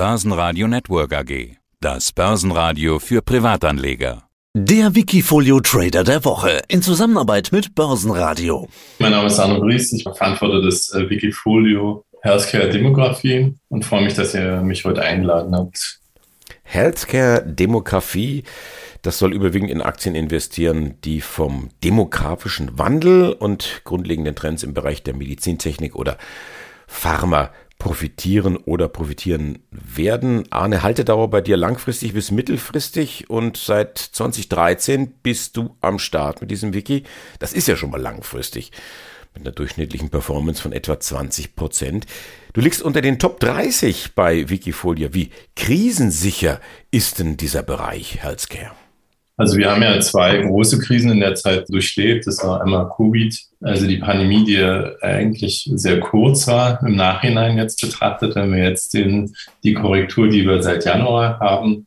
[0.00, 1.58] Börsenradio Network AG.
[1.78, 4.22] Das Börsenradio für Privatanleger.
[4.54, 8.66] Der Wikifolio Trader der Woche in Zusammenarbeit mit Börsenradio.
[8.98, 14.14] Mein Name ist Arno Ries, ich verantworte das äh, Wikifolio Healthcare Demografie und freue mich,
[14.14, 16.00] dass ihr mich heute eingeladen habt.
[16.62, 18.44] Healthcare Demografie,
[19.02, 25.02] das soll überwiegend in Aktien investieren, die vom demografischen Wandel und grundlegenden Trends im Bereich
[25.02, 26.16] der Medizintechnik oder
[26.86, 27.50] Pharma
[27.80, 30.44] profitieren oder profitieren werden.
[30.52, 36.52] Arne, Haltedauer bei dir langfristig bis mittelfristig und seit 2013 bist du am Start mit
[36.52, 37.02] diesem Wiki.
[37.40, 38.70] Das ist ja schon mal langfristig
[39.34, 42.06] mit einer durchschnittlichen Performance von etwa 20 Prozent.
[42.52, 45.14] Du liegst unter den Top 30 bei Wikifolia.
[45.14, 48.72] Wie krisensicher ist denn dieser Bereich Healthcare?
[49.40, 52.26] Also wir haben ja zwei große Krisen in der Zeit durchlebt.
[52.26, 54.62] Das war einmal Covid, also die Pandemie, die
[55.02, 59.32] eigentlich sehr kurz war im Nachhinein jetzt betrachtet, wenn wir jetzt den,
[59.64, 61.86] die Korrektur, die wir seit Januar haben,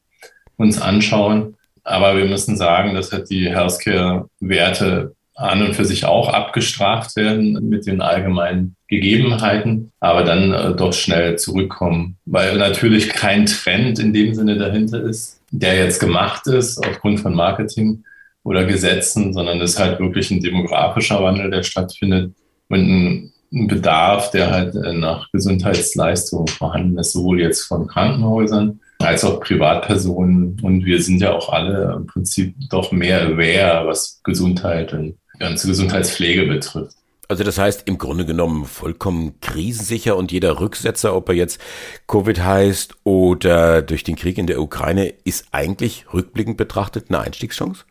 [0.58, 1.55] uns anschauen.
[1.84, 7.70] Aber wir müssen sagen, dass halt die Healthcare-Werte an und für sich auch abgestraft werden
[7.70, 14.14] mit den allgemeinen Gegebenheiten, aber dann äh, doch schnell zurückkommen, weil natürlich kein Trend in
[14.14, 18.04] dem Sinne dahinter ist, der jetzt gemacht ist aufgrund von Marketing
[18.44, 22.34] oder Gesetzen, sondern es ist halt wirklich ein demografischer Wandel, der stattfindet
[22.70, 28.80] und ein, ein Bedarf, der halt äh, nach Gesundheitsleistungen vorhanden ist, sowohl jetzt von Krankenhäusern
[29.00, 30.59] als auch Privatpersonen.
[30.61, 35.67] Und wir sind ja auch alle im Prinzip doch mehr aware, was Gesundheit und ganze
[35.67, 36.95] Gesundheitspflege betrifft.
[37.30, 41.59] Also das heißt im Grunde genommen vollkommen krisensicher und jeder Rücksetzer, ob er jetzt
[42.08, 47.86] Covid heißt oder durch den Krieg in der Ukraine, ist eigentlich rückblickend betrachtet eine Einstiegschance?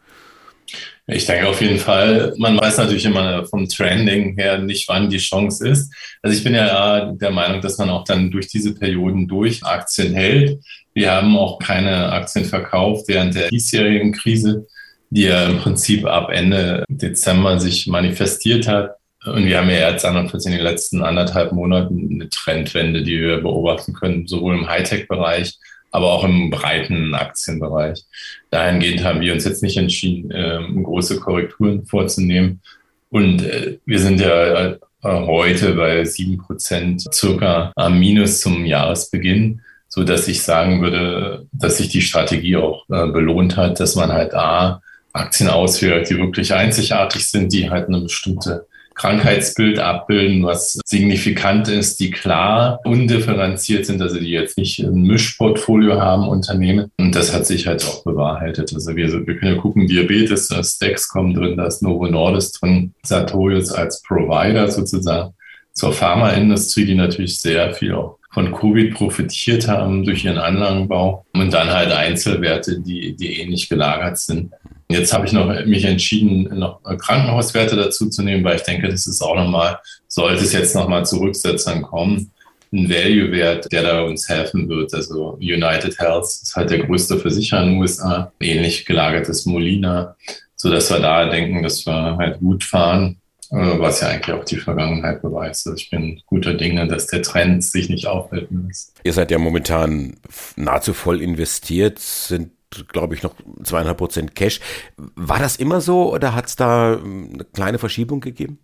[1.06, 2.32] Ich denke auf jeden Fall.
[2.38, 5.92] Man weiß natürlich immer vom Trending her nicht, wann die Chance ist.
[6.22, 10.14] Also ich bin ja der Meinung, dass man auch dann durch diese Perioden durch Aktien
[10.14, 10.60] hält.
[10.94, 14.66] Wir haben auch keine Aktien verkauft während der diesjährigen Krise,
[15.12, 18.96] die ja im Prinzip ab Ende Dezember sich manifestiert hat.
[19.26, 22.30] Und wir haben ja jetzt an und für sich in den letzten anderthalb Monaten eine
[22.30, 25.58] Trendwende, die wir beobachten können, sowohl im Hightech-Bereich,
[25.90, 28.02] aber auch im breiten Aktienbereich.
[28.50, 32.62] Dahingehend haben wir uns jetzt nicht entschieden, ähm, große Korrekturen vorzunehmen.
[33.10, 39.60] Und äh, wir sind ja äh, heute bei sieben Prozent circa am Minus zum Jahresbeginn,
[39.88, 44.10] so dass ich sagen würde, dass sich die Strategie auch äh, belohnt hat, dass man
[44.10, 44.80] halt A,
[45.12, 51.98] Aktien auswählt, die wirklich einzigartig sind, die halt eine bestimmte Krankheitsbild abbilden, was signifikant ist,
[51.98, 56.90] die klar undifferenziert sind, also die jetzt nicht ein Mischportfolio haben, Unternehmen.
[56.98, 58.72] Und das hat sich halt auch bewahrheitet.
[58.74, 62.92] Also wir, wir können ja gucken, Diabetes, Stacks kommen drin, da ist Novo Nordisk drin,
[63.02, 65.34] Sartorius als Provider sozusagen
[65.72, 71.52] zur Pharmaindustrie, die natürlich sehr viel auch von Covid profitiert haben durch ihren Anlagenbau und
[71.52, 74.52] dann halt Einzelwerte, die, die ähnlich gelagert sind.
[74.88, 79.06] Jetzt habe ich noch mich entschieden, noch Krankenhauswerte dazu zu nehmen, weil ich denke, das
[79.06, 79.78] ist auch nochmal,
[80.08, 82.30] sollte es jetzt nochmal zu Rücksetzern kommen,
[82.72, 84.94] ein Value-Wert, der da uns helfen wird.
[84.94, 90.16] Also United Health ist halt der größte Versicherer in den USA, ähnlich gelagertes Molina,
[90.56, 93.18] sodass wir da denken, dass wir halt gut fahren,
[93.52, 95.66] was ja eigentlich auch die Vergangenheit beweist.
[95.66, 98.94] Also ich bin guter Dinge, dass der Trend sich nicht aufhalten lässt.
[99.04, 100.16] Ihr seid ja momentan
[100.56, 102.52] nahezu voll investiert, sind
[102.88, 104.60] glaube ich, noch zweieinhalb Prozent Cash.
[104.96, 108.58] War das immer so oder hat es da ähm, eine kleine Verschiebung gegeben?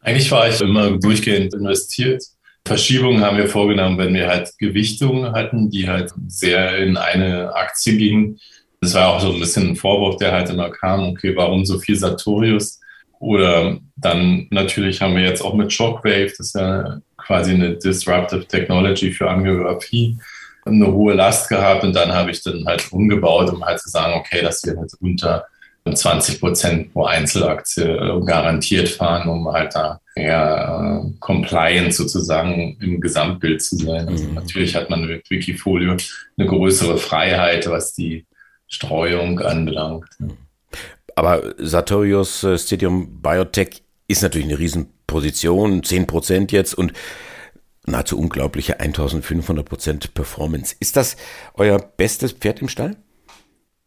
[0.00, 2.22] Eigentlich war ich immer durchgehend investiert.
[2.64, 7.96] Verschiebungen haben wir vorgenommen, wenn wir halt Gewichtungen hatten, die halt sehr in eine Aktie
[7.96, 8.38] gingen.
[8.80, 11.78] Das war auch so ein bisschen ein Vorwurf, der halt immer kam, okay, warum so
[11.78, 12.77] viel Sartorius?
[13.18, 18.46] Oder dann natürlich haben wir jetzt auch mit Shockwave, das ist ja quasi eine Disruptive
[18.46, 20.18] Technology für Angiografie,
[20.64, 24.14] eine hohe Last gehabt und dann habe ich dann halt umgebaut, um halt zu sagen,
[24.14, 25.46] okay, dass wir halt unter
[25.94, 33.00] 20 Prozent pro Einzelaktie äh, garantiert fahren, um halt da eher äh, compliant sozusagen im
[33.00, 34.08] Gesamtbild zu sein.
[34.08, 34.34] Also mhm.
[34.34, 35.96] natürlich hat man mit Wikifolio
[36.36, 38.26] eine größere Freiheit, was die
[38.66, 40.06] Streuung anbelangt.
[41.18, 46.92] Aber Sartorius äh, Stadium Biotech ist natürlich eine Riesenposition, 10 Prozent jetzt und
[47.86, 50.76] nahezu unglaubliche 1500 Prozent Performance.
[50.78, 51.16] Ist das
[51.54, 52.94] euer bestes Pferd im Stall?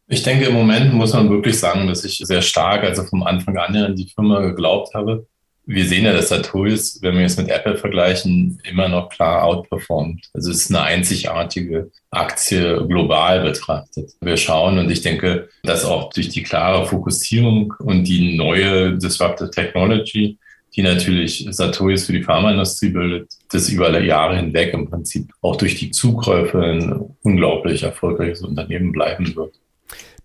[0.08, 3.56] Ich denke, im Moment muss man wirklich sagen, dass ich sehr stark, also vom Anfang
[3.56, 5.26] an an die Firma geglaubt habe.
[5.64, 10.28] Wir sehen ja, dass Sartorius, wenn wir es mit Apple vergleichen, immer noch klar outperformt.
[10.32, 14.12] Also es ist eine einzigartige Aktie global betrachtet.
[14.20, 19.50] Wir schauen und ich denke, dass auch durch die klare Fokussierung und die neue Disruptive
[19.50, 20.38] Technology
[20.74, 25.74] die natürlich Sartorius für die Pharmaindustrie bildet, das über Jahre hinweg im Prinzip auch durch
[25.74, 29.54] die Zukäufe ein unglaublich erfolgreiches Unternehmen bleiben wird.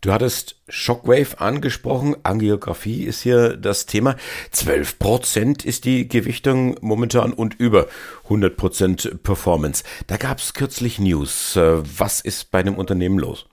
[0.02, 4.16] Du hattest Shockwave angesprochen, Angiografie ist hier das Thema.
[4.52, 7.88] 12 Prozent ist die Gewichtung momentan und über
[8.26, 9.84] 100 Prozent Performance.
[10.06, 11.56] Da gab es kürzlich News.
[11.56, 13.48] Äh, was ist bei dem Unternehmen los?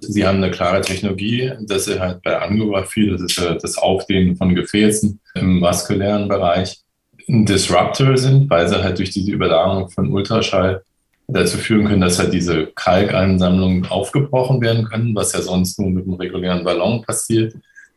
[0.00, 4.54] Sie haben eine klare Technologie, dass sie halt bei Angiografie, das ist das Aufdehnen von
[4.54, 6.80] Gefäßen im vaskulären Bereich,
[7.28, 10.82] ein Disruptor sind, weil sie halt durch diese Übertragung von Ultraschall
[11.28, 16.06] dazu führen können, dass halt diese Kalkansammlungen aufgebrochen werden können, was ja sonst nur mit
[16.06, 17.54] einem regulären Ballon passiert,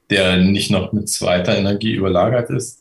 [0.10, 2.80] der nicht noch mit zweiter Energie überlagert ist.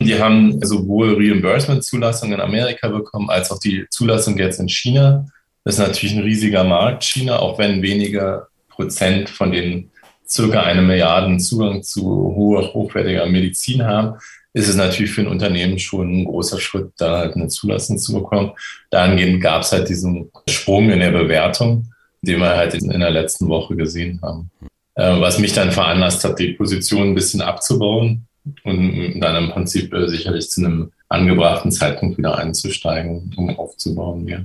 [0.00, 5.26] Die haben sowohl Reimbursement-Zulassung in Amerika bekommen, als auch die Zulassung jetzt in China.
[5.64, 9.90] Das ist natürlich ein riesiger Markt, China, auch wenn weniger Prozent von den
[10.28, 14.18] circa eine Milliarden Zugang zu hoher, hochwertiger Medizin haben,
[14.56, 18.14] ist es natürlich für ein Unternehmen schon ein großer Schritt, da halt eine Zulassung zu
[18.14, 18.52] bekommen.
[18.88, 21.92] Dahingehend gab es halt diesen Sprung in der Bewertung,
[22.22, 24.50] den wir halt in der letzten Woche gesehen haben.
[24.94, 28.26] Äh, was mich dann veranlasst hat, die Position ein bisschen abzubauen
[28.64, 34.26] und dann im Prinzip äh, sicherlich zu einem angebrachten Zeitpunkt wieder einzusteigen, um aufzubauen.
[34.26, 34.38] Ja.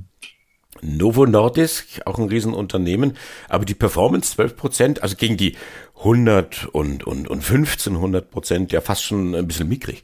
[0.82, 3.16] Novo Nordisk, auch ein Riesenunternehmen,
[3.48, 5.56] aber die Performance 12 Prozent, also gegen die
[5.98, 10.02] 100 und, und, und 1500 Prozent, ja fast schon ein bisschen mickrig.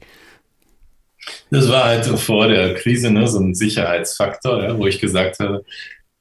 [1.51, 5.63] Das war halt vor der Krise ne, so ein Sicherheitsfaktor, ja, wo ich gesagt habe,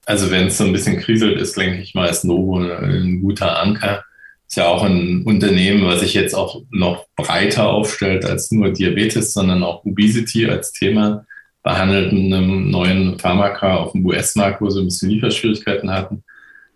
[0.05, 3.61] also wenn es so ein bisschen kriselt ist, denke ich mal, ist Novo ein guter
[3.61, 4.05] Anker.
[4.49, 9.35] Ist ja auch ein Unternehmen, was sich jetzt auch noch breiter aufstellt als nur Diabetes,
[9.35, 11.27] sondern auch Obesity als Thema
[11.63, 16.25] behandelt mit einem neuen Pharmaka auf dem US-Markt, wo sie ein bisschen Lieferschwierigkeiten hatten.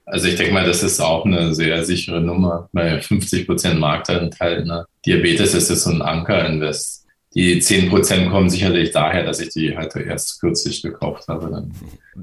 [0.04, 2.68] Also ich denke mal, das ist auch eine sehr sichere Nummer.
[2.72, 7.01] Bei 50 Prozent Marktanteil in der Diabetes ist es so ein Anker-Invest.
[7.34, 11.50] Die 10 Prozent kommen sicherlich daher, dass ich die halt erst kürzlich gekauft habe.
[11.50, 11.72] Dann.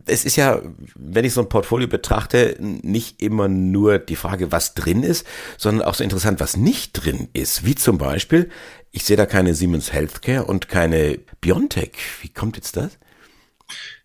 [0.06, 0.62] Es ist ja,
[0.96, 5.26] wenn ich so ein Portfolio betrachte, nicht immer nur die Frage, was drin ist,
[5.58, 7.66] sondern auch so interessant, was nicht drin ist.
[7.66, 8.50] Wie zum Beispiel,
[8.92, 11.92] ich sehe da keine Siemens Healthcare und keine Biontech.
[12.22, 12.98] Wie kommt jetzt das?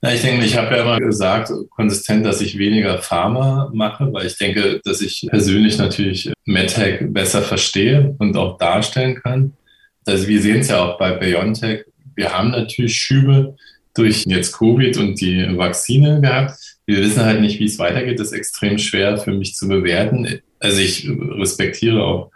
[0.00, 4.26] Na, ich denke, ich habe ja immer gesagt, konsistent, dass ich weniger Pharma mache, weil
[4.26, 9.54] ich denke, dass ich persönlich natürlich MedTech besser verstehe und auch darstellen kann.
[10.06, 11.84] Also wir sehen es ja auch bei BioNTech.
[12.14, 13.56] Wir haben natürlich Schübe
[13.94, 16.58] durch jetzt Covid und die Vakzine gehabt.
[16.86, 18.18] Wir wissen halt nicht, wie es weitergeht.
[18.18, 20.40] Das ist extrem schwer für mich zu bewerten.
[20.58, 22.30] Also ich respektiere auch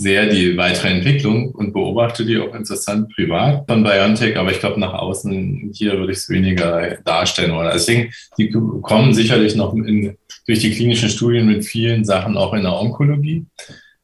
[0.00, 4.80] sehr die weitere Entwicklung und beobachte die auch interessant privat von BioNTech, aber ich glaube,
[4.80, 7.66] nach außen hier würde ich es weniger darstellen wollen.
[7.66, 12.54] Also deswegen, die kommen sicherlich noch in, durch die klinischen Studien mit vielen Sachen auch
[12.54, 13.44] in der Onkologie.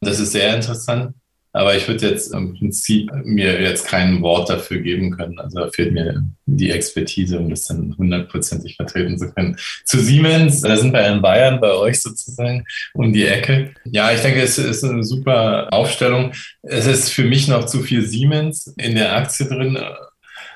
[0.01, 1.15] Das ist sehr interessant.
[1.57, 5.39] Aber ich würde jetzt im Prinzip mir jetzt kein Wort dafür geben können.
[5.39, 9.57] Also da fehlt mir die Expertise, um das dann hundertprozentig vertreten zu können.
[9.87, 13.73] Zu Siemens, da sind wir in Bayern bei euch sozusagen um die Ecke.
[13.87, 16.33] Ja, ich denke, es ist eine super Aufstellung.
[16.63, 19.79] Es ist für mich noch zu viel Siemens in der Aktie drin.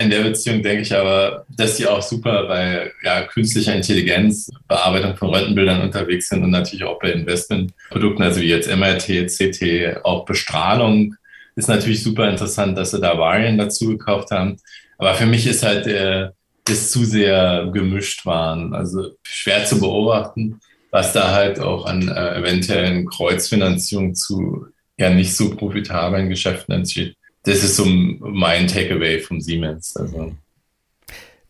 [0.00, 5.14] In der Beziehung denke ich aber, dass die auch super bei ja, künstlicher Intelligenz, Bearbeitung
[5.14, 10.24] von Röntgenbildern unterwegs sind und natürlich auch bei Investmentprodukten, also wie jetzt MRT, CT, auch
[10.24, 11.16] Bestrahlung
[11.54, 14.56] ist natürlich super interessant, dass sie da Varian dazu gekauft haben.
[14.96, 16.32] Aber für mich ist halt der,
[16.64, 18.72] das zu sehr gemischt waren.
[18.72, 20.60] Also schwer zu beobachten,
[20.90, 24.66] was da halt auch an äh, eventuellen Kreuzfinanzierung zu
[24.96, 29.96] ja nicht so profitablen Geschäften entsteht das ist so mein Takeaway vom Siemens.
[29.96, 30.34] Also.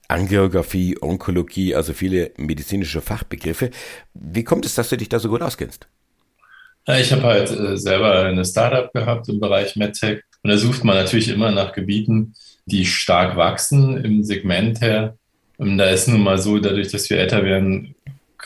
[0.08, 3.70] Angiografie, Onkologie, also viele medizinische Fachbegriffe.
[4.14, 5.88] Wie kommt es, dass du dich da so gut auskennst?
[6.86, 10.96] Ich habe halt äh, selber eine Startup gehabt im Bereich MedTech und da sucht man
[10.96, 15.16] natürlich immer nach Gebieten, die stark wachsen im Segment her.
[15.58, 17.94] Und da ist nun mal so, dadurch, dass wir älter werden,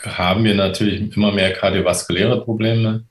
[0.03, 3.05] haben wir natürlich immer mehr kardiovaskuläre Probleme.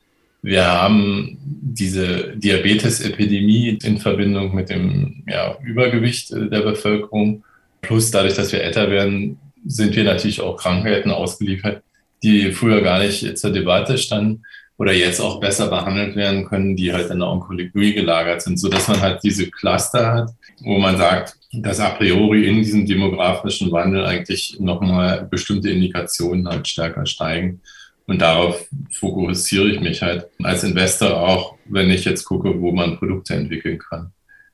[0.45, 7.43] Wir haben diese Diabetes-Epidemie in Verbindung mit dem ja, Übergewicht der Bevölkerung.
[7.81, 11.83] Plus dadurch, dass wir älter werden, sind wir natürlich auch Krankheiten ausgeliefert,
[12.23, 14.43] die früher gar nicht zur Debatte standen
[14.77, 18.69] oder jetzt auch besser behandelt werden können, die halt in der Onkologie gelagert sind, so
[18.69, 23.73] dass man halt diese Cluster hat, wo man sagt, dass a priori in diesem demografischen
[23.73, 27.63] Wandel eigentlich nochmal bestimmte Indikationen halt stärker steigen.
[28.07, 32.99] Und darauf fokussiere ich mich halt als Investor auch, wenn ich jetzt gucke, wo man
[32.99, 34.13] Produkte entwickeln kann.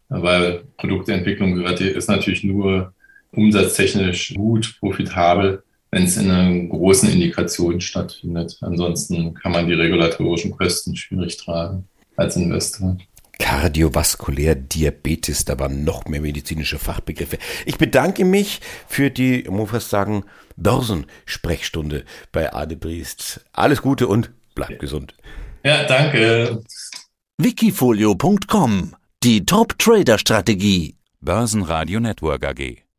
[0.08, 2.92] Weil Produktentwicklung ist natürlich nur
[3.32, 8.56] umsatztechnisch gut, profitabel, wenn es in einer großen Indikation stattfindet.
[8.60, 12.96] Ansonsten kann man die regulatorischen Kosten schwierig tragen als Investor.
[13.40, 17.38] Kardiovaskulär Diabetes, da waren noch mehr medizinische Fachbegriffe.
[17.64, 20.24] Ich bedanke mich für die, muss fast sagen,
[20.56, 23.44] Börsensprechstunde bei Ade Briest.
[23.52, 25.14] Alles Gute und bleib gesund.
[25.64, 26.62] Ja, danke.
[27.38, 28.94] Wikifolio.com
[29.24, 30.96] Die Top-Trader-Strategie.
[31.20, 32.89] Börsenradio Network AG.